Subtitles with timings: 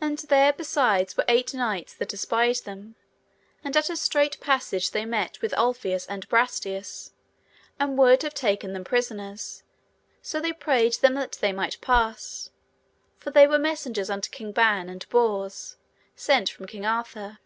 [0.00, 2.96] And there besides were eight knights that espied them,
[3.62, 7.12] and at a strait passage they met with Ulfius and Brastias,
[7.78, 9.64] and would have taken them prisoners;
[10.22, 12.48] so they prayed them that they might pass,
[13.18, 15.76] for they were messengers unto King Ban and Bors
[16.16, 17.38] sent from King Arthur.